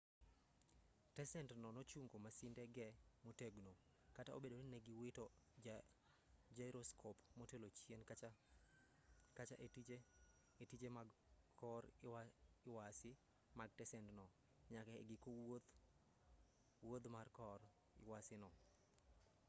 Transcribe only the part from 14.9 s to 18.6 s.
e giko wuodh mar kor lwasi no